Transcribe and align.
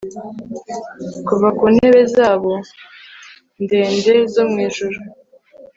Kuva 1.27 1.47
ku 1.57 1.65
ntebe 1.73 2.01
zabo 2.15 2.53
ndende 3.63 4.13
zo 4.33 4.43
mu 4.49 4.57
Ijuru 4.67 4.97